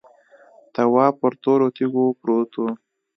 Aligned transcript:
تواب 0.73 1.13
پر 1.21 1.33
تورو 1.41 1.67
تیږو 1.75 2.05
پروت 2.19 2.51
و. 2.57 2.61